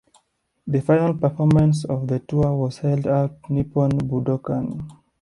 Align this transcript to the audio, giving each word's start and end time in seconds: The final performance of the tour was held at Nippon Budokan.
The 0.65 0.81
final 0.81 1.13
performance 1.13 1.85
of 1.85 2.07
the 2.07 2.17
tour 2.17 2.55
was 2.55 2.79
held 2.79 3.05
at 3.05 3.31
Nippon 3.51 3.91
Budokan. 3.91 4.83